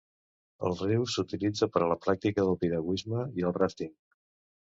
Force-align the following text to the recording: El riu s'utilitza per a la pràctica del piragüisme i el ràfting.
El 0.67 0.71
riu 0.77 1.03
s'utilitza 1.15 1.67
per 1.75 1.83
a 1.87 1.91
la 1.91 1.97
pràctica 2.07 2.45
del 2.47 2.57
piragüisme 2.63 3.27
i 3.43 3.45
el 3.51 3.57
ràfting. 3.61 3.93